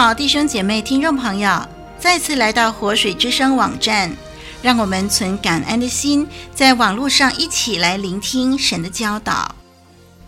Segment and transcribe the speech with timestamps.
[0.00, 4.16] 好，弟兄姐妹、听众朋友，再次来到活水之声网站，
[4.62, 6.24] 让我们存感恩的心，
[6.54, 9.56] 在网络上一起来聆听神的教导。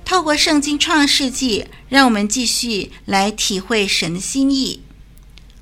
[0.05, 4.83] 透过圣经创世纪，让我们继续来体会神的心意。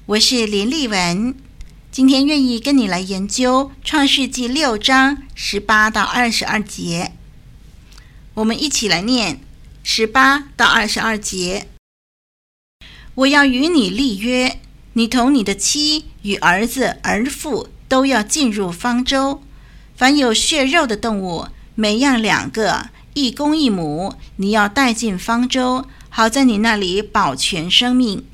[0.06, 1.34] 我是林丽文，
[1.92, 7.12] 今天愿意跟你来研究创世纪六章十八到二十二节。
[8.32, 9.40] 我们一起来念
[9.82, 11.68] 十八到二十二节。
[13.18, 14.60] 我要与你立约，
[14.92, 19.42] 你同你的妻与儿子儿妇都要进入方舟。
[19.96, 28.24] 凡有血肉的动物，每样两个，一公一母，你要带进方舟，好在你那里保全生命。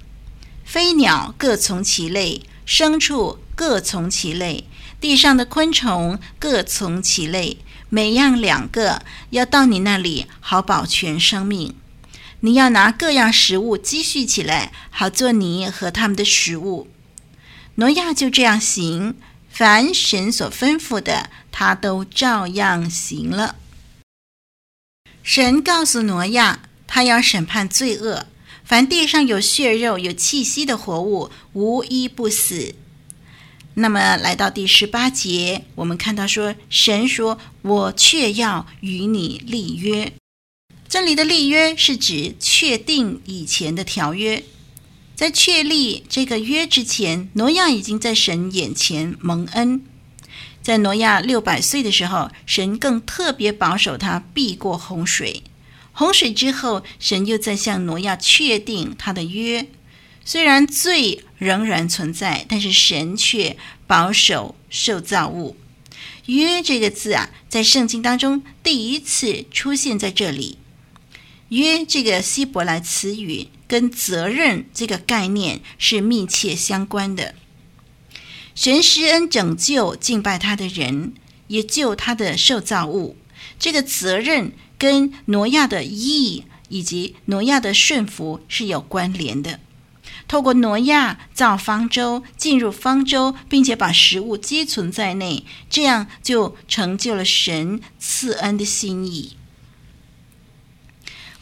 [0.66, 4.64] 飞鸟各从其类，牲畜各从其类，
[5.00, 7.56] 地上的昆虫各从其类，
[7.88, 11.74] 每样两个，要到你那里好保全生命。
[12.45, 16.89] 你要拿各样食物积蓄起来，好做你和他们的食物。
[17.77, 19.14] 挪亚就这样行，
[19.48, 23.56] 凡神所吩咐的，他都照样行了。
[25.22, 28.27] 神告诉挪亚，他要审判罪恶，
[28.62, 32.75] 凡地上有血肉、有气息的活物，无一不死。
[33.72, 40.12] 那么来到第十八节，我们看到说，神说：“我却要与你立约。”
[40.89, 44.45] 这里的立约是指确定以前的条约，
[45.17, 49.83] 在确立这个约之前，挪亚已经在神眼前蒙恩。
[50.62, 55.43] 在挪亚六百岁的时候，神更特别保守他避过洪水。
[55.93, 59.66] 洪水之后，神又在向挪亚确定他的约。
[60.25, 63.56] 虽然罪仍然存在，但是神却
[63.87, 65.56] 保守受造物。
[66.27, 70.59] 约这个字啊，在圣经当中第一次出现在这里。
[71.54, 77.37] 约这个希伯来词语跟责任这个概念是密切相关的。
[78.56, 81.15] 神施恩拯救敬拜他的人，
[81.47, 83.16] 也救他的受造物。
[83.59, 89.60] 这个责任跟挪亚的义以及挪亚的顺服是有关联的。
[90.26, 99.36] 透过挪亚造方舟，进入方舟，并且把食物积存在内，这样就成就了神赐恩的心意。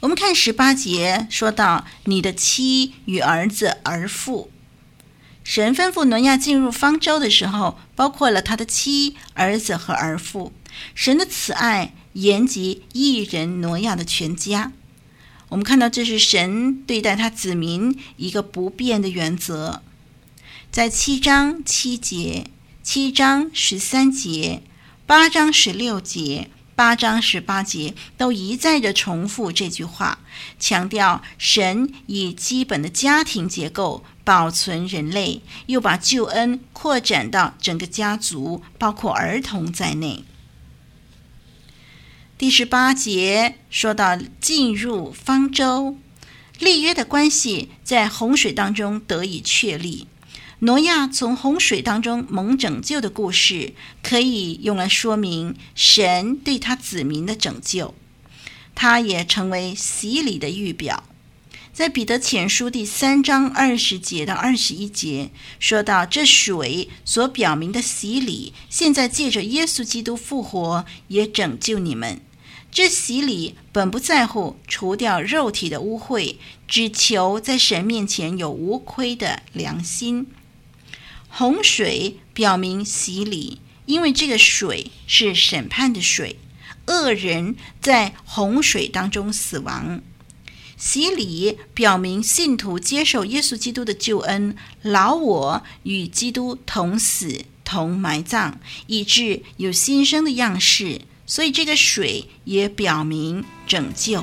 [0.03, 4.51] 我们看十八节，说到你的妻与儿子儿妇，
[5.45, 10.53] 神吩咐挪亚进入方舟的时候，包括了他的妻、儿子和儿妇。
[10.97, 14.73] 神的慈爱延及一人挪亚的全家。
[15.51, 19.83] 我们看到这是神对待他子民一个不变的原则。
[20.73, 22.49] 在七章七节、
[22.83, 24.65] 七章十三节、
[25.07, 26.51] 八章十六节。
[26.75, 30.21] 八章十八节都一再的重复这句话，
[30.59, 40.25] 强调神以基本的家庭结构保存人类，又把救恩扩展到整个家族，包括儿童在内。
[42.39, 45.97] 第十八节说到进入方舟，
[46.59, 50.09] 立约的关系在洪水当中得以确立。
[50.65, 57.95] 挪亚从洪水当中蒙拯救的故事，可以用来说明神对他子民的拯救。
[58.73, 61.03] 他也成为洗礼的预表。
[61.73, 72.21] 在彼得前书第三章二十节到二十一节，说到这水所表明的洗礼，现在借着耶稣基督复活，也拯救你们。
[72.71, 76.37] 这洗礼本不在乎除掉肉体的污秽，
[76.69, 80.29] 只求在神面前有无亏的良心。
[81.35, 86.37] 洪水表明洗礼，因为这个水是审判的水，
[86.87, 90.03] 恶人在洪水当中死亡。
[90.77, 98.57] 洗礼表明信徒接受耶稣基督的救恩，老我与基督同死同埋葬，
[98.87, 101.01] 以致有新生的样式。
[101.25, 104.23] 所以这个水也表明拯救。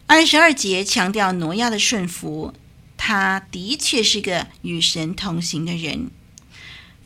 [0.06, 2.52] 二十二节强调挪亚的顺服，
[2.98, 6.10] 他的确是个与神同行的人。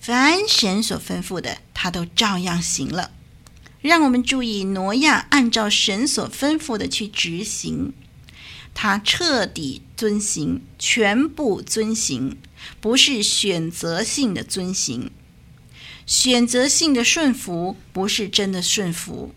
[0.01, 3.13] 凡神所吩咐的，他都照样行了。
[3.81, 7.93] 让我们注意，挪亚按照神所吩咐的去执行，
[8.75, 12.37] 他彻底遵行，全部遵行，
[12.81, 15.13] 不是选择性的遵行。
[16.07, 19.35] 选择性的顺服不是真的顺服。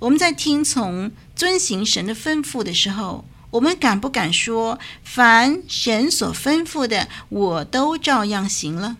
[0.00, 8.98] 我们在听从、遵行神的吩咐的时候，我们敢不敢说：“凡神所吩咐的，我都照样行了？”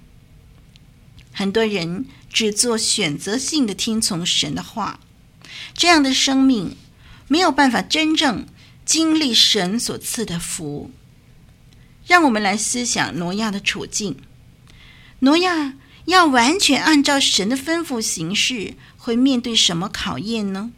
[1.33, 4.99] 很多人只做选择性的听从神的话，
[5.73, 6.77] 这样的生命
[7.29, 8.47] 没有办法真正
[8.85, 10.91] 经历神所赐的福。
[12.07, 14.17] 让我们来思想挪亚的处境。
[15.21, 15.75] 挪亚。
[16.09, 20.71] 要完全按照神的吩咐行事，会面对什么考验呢？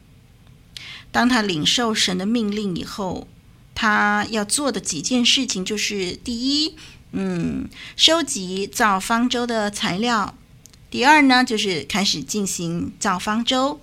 [1.12, 3.28] 当他领受神的命令以后，
[3.72, 6.74] 他要做的几件事情就是：第一，
[7.12, 10.34] 嗯，收集造方舟的材料；
[10.90, 13.78] 第二呢，就是开始进行造方舟；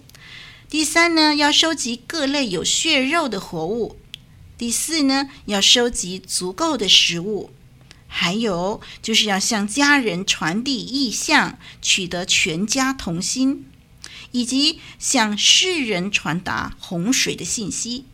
[0.70, 3.96] 第三呢，要收集各类有血肉的活物；
[4.58, 7.52] 第四呢，要收集足够的食物。
[8.20, 13.68] 还有就是要向家人传递意向，取得全家同心，
[14.32, 18.06] 以及向世人传达洪水的信息。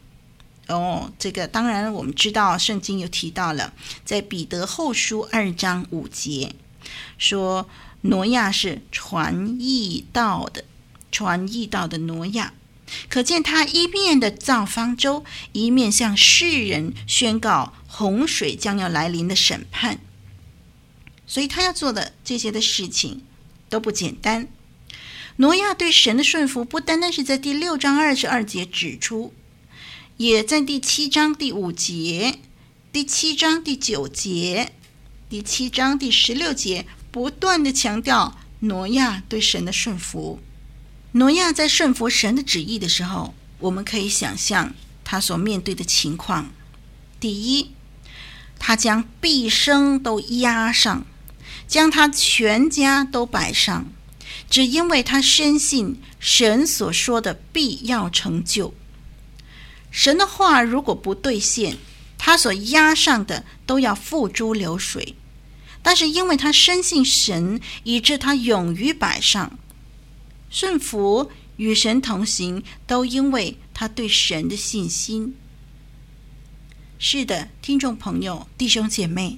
[0.67, 3.71] 哦，这个当然我们知道，圣经有提到了，
[4.03, 6.53] 在彼得后书二章五节
[7.17, 7.69] 说，
[8.01, 10.65] 挪亚是传义道的，
[11.13, 12.53] 传义道的挪亚。
[13.07, 15.23] 可见他一面的造方舟，
[15.53, 19.99] 一面向世人宣告洪水将要来临的审判。
[21.27, 23.21] 所以他要做的这些的事情
[23.69, 24.47] 都不简单。
[25.37, 29.33] 挪亚对神的顺服，不单单是在第六章二十二节指出，
[30.17, 32.39] 也在第七章第五节、
[32.91, 34.73] 第七章第九节、
[35.29, 40.39] 第七章第十六节不断地强调挪亚对神的顺服。
[41.13, 44.73] 挪亚在顺服神的旨意的时候，我们可以想象
[45.03, 46.51] 他所面对的情况。
[47.19, 47.71] 第一，
[48.59, 51.05] 他将毕生都押上，
[51.67, 53.85] 将他全家都摆上，
[54.49, 58.73] 只因为他深信神所说的必要成就。
[59.91, 61.77] 神的话如果不兑现，
[62.17, 65.15] 他所押上的都要付诸流水。
[65.85, 69.59] 但是因为他深信神，以致他勇于摆上。
[70.49, 75.35] 顺服与神同行，都因为他对神的信心。
[77.05, 79.37] 是的，听众朋友、弟兄姐妹，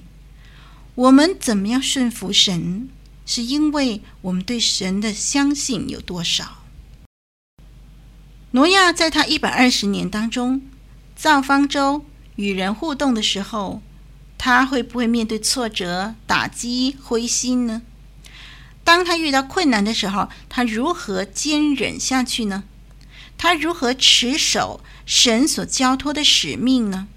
[0.94, 2.88] 我们怎么样顺服神，
[3.26, 6.58] 是因为我们对神的相信有多少。
[8.52, 10.62] 挪亚在他一百二十年当中
[11.16, 12.04] 造方舟、
[12.36, 13.82] 与人互动的时候，
[14.38, 17.82] 他会不会面对挫折、打击、灰心呢？
[18.84, 22.62] 当他遇到困难的时候，他如何坚忍下去呢？
[23.36, 27.08] 他如何持守神所交托的使命呢？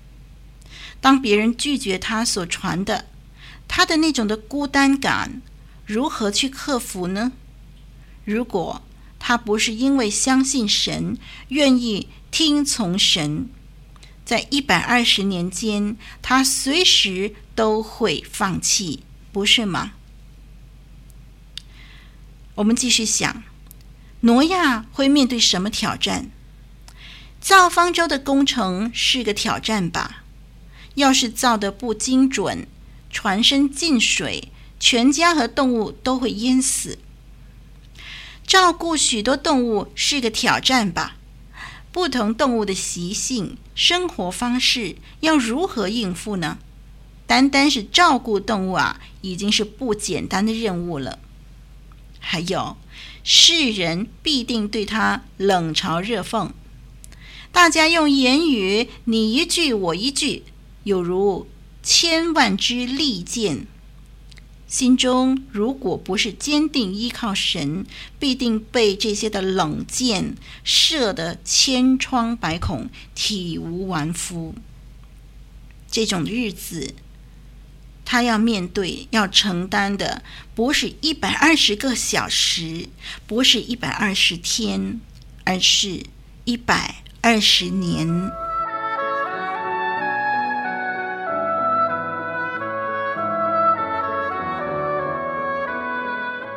[1.02, 3.06] 当别人拒绝他所传的，
[3.68, 5.42] 他的那种的孤单感，
[5.86, 7.32] 如何去克服呢？
[8.26, 8.82] 如果
[9.18, 11.18] 他不是因为相信神，
[11.50, 13.50] 愿意听从神，
[14.24, 19.94] 在一百二十年间，他随时都会放弃，不是吗？
[22.56, 23.44] 我们继续想，
[24.22, 26.30] 挪亚会面对什么挑战？
[27.40, 30.24] 造方舟的工程是个挑战吧？
[30.96, 32.68] 要是造得不精准，
[33.10, 36.98] 船身进水，全家和动物都会淹死。
[38.46, 41.16] 照顾许多动物是个挑战吧？
[41.92, 46.58] 不同动物的习性、生活方式要如何应付呢？
[47.26, 51.20] 单单是照顾动物啊，已经是不简单的任务了。
[52.20, 52.76] 还有
[53.24, 56.50] 世人必定对他冷嘲热讽。
[57.52, 60.44] 大家用言语你一句我一句，
[60.84, 61.48] 有如
[61.82, 63.68] 千万支利箭。
[64.68, 67.88] 心中如果不是坚定依靠神，
[68.20, 74.54] 必定被这些的冷箭射得千疮百孔、体无完肤。
[75.90, 76.94] 这种日子，
[78.06, 80.22] 他要面对、要承担的，
[80.54, 82.90] 不是一百二十个小时，
[83.26, 85.02] 不是一百二十天，
[85.46, 86.06] 而是
[86.46, 88.30] 一百二十年。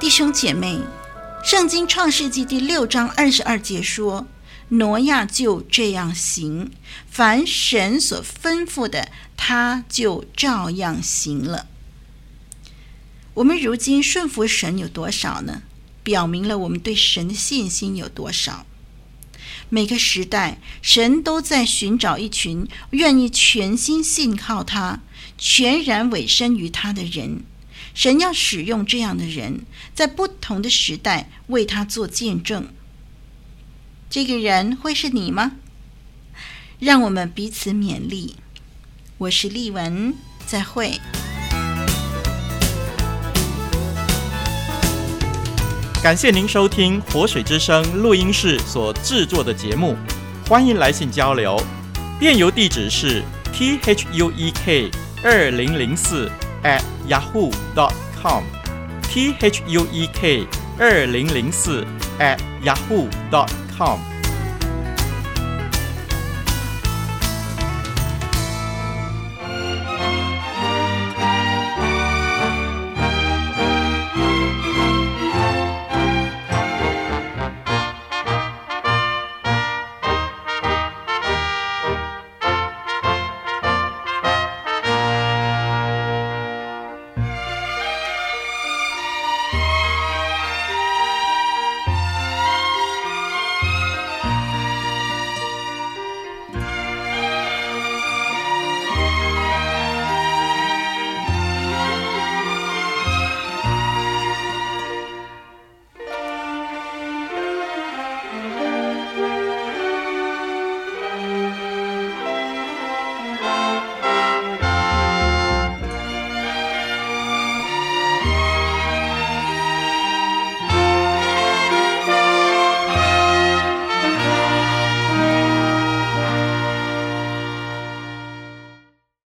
[0.00, 0.78] 弟兄姐妹，
[1.42, 4.28] 圣经创世纪第六章二十二节说
[4.70, 6.70] ：“挪亚就这样行，
[7.10, 11.66] 凡神所吩咐的，他就照样行了。”
[13.34, 15.62] 我们如今顺服神有多少呢？
[16.04, 18.64] 表明了我们对神的信心有多少。
[19.68, 25.00] 每个时代，神都在寻找一群愿意全心信靠他、
[25.36, 27.42] 全然委身于他的人。
[27.94, 32.68] 神要使用这样的人，在不同的时代为他做见证。
[34.08, 35.52] 这个人会是你吗？
[36.78, 38.36] 让我们彼此勉励。
[39.18, 40.14] 我是丽文，
[40.46, 41.00] 再会。
[46.00, 49.96] 感谢您收听活水之声录音室所制作的节目，
[50.46, 51.60] 欢迎来信交流。
[52.20, 54.90] 电邮地址是 t h u e k
[55.24, 56.30] 二零零四。
[56.64, 58.42] at yahoo dot com
[59.02, 60.46] t h u e k
[60.78, 61.84] 二零零四
[62.18, 63.98] at yahoo dot com